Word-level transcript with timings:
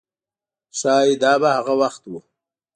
ښایي 0.79 1.13
دا 1.23 1.33
به 1.41 1.49
هغه 1.57 1.73
وخت 1.81 2.03
و. 2.07 2.13